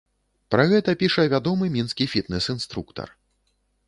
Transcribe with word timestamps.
Пра 0.53 0.63
гэта 0.69 0.95
піша 1.01 1.25
вядомы 1.33 1.69
мінскі 1.75 2.07
фітнэс-інструктар. 2.13 3.13